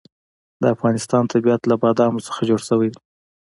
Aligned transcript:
د 0.61 0.63
افغانستان 0.75 1.23
طبیعت 1.33 1.61
له 1.69 1.75
بادامو 1.83 2.25
څخه 2.27 2.41
جوړ 2.49 2.61
شوی 2.69 2.87
دی. 2.93 2.99